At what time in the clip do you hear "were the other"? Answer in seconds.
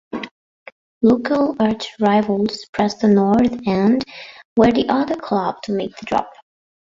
4.57-5.15